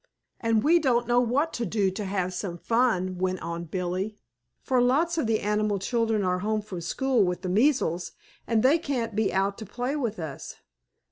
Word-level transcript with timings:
"And 0.39 0.63
we 0.63 0.79
don't 0.79 1.07
know 1.07 1.19
what 1.19 1.53
to 1.53 1.63
do 1.63 1.91
to 1.91 2.05
have 2.05 2.33
some 2.33 2.57
fun," 2.57 3.19
went 3.19 3.39
on 3.43 3.65
Billie, 3.65 4.17
"for 4.63 4.81
lots 4.81 5.19
of 5.19 5.27
the 5.27 5.41
animal 5.41 5.77
children 5.77 6.23
are 6.23 6.39
home 6.39 6.63
from 6.63 6.81
school 6.81 7.23
with 7.23 7.43
the 7.43 7.49
measles, 7.49 8.13
and 8.47 8.63
they 8.63 8.79
can't 8.79 9.15
be 9.15 9.31
out 9.31 9.59
to 9.59 9.65
play 9.67 9.95
with 9.95 10.17
us. 10.17 10.55